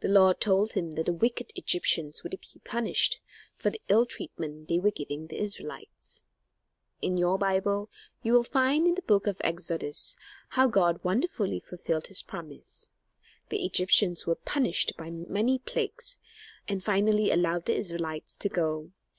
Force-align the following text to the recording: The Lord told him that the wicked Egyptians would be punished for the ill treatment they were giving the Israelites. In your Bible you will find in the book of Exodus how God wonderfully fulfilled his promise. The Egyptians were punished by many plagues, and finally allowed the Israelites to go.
The 0.00 0.08
Lord 0.08 0.38
told 0.38 0.74
him 0.74 0.96
that 0.96 1.06
the 1.06 1.14
wicked 1.14 1.52
Egyptians 1.56 2.22
would 2.22 2.38
be 2.38 2.60
punished 2.62 3.22
for 3.56 3.70
the 3.70 3.80
ill 3.88 4.04
treatment 4.04 4.68
they 4.68 4.78
were 4.78 4.90
giving 4.90 5.28
the 5.28 5.38
Israelites. 5.40 6.24
In 7.00 7.16
your 7.16 7.38
Bible 7.38 7.88
you 8.20 8.34
will 8.34 8.44
find 8.44 8.86
in 8.86 8.96
the 8.96 9.00
book 9.00 9.26
of 9.26 9.40
Exodus 9.42 10.18
how 10.50 10.66
God 10.66 11.02
wonderfully 11.02 11.58
fulfilled 11.58 12.08
his 12.08 12.20
promise. 12.22 12.90
The 13.48 13.64
Egyptians 13.64 14.26
were 14.26 14.34
punished 14.34 14.92
by 14.98 15.08
many 15.08 15.58
plagues, 15.60 16.18
and 16.68 16.84
finally 16.84 17.30
allowed 17.30 17.64
the 17.64 17.76
Israelites 17.78 18.36
to 18.36 18.50
go. 18.50 18.90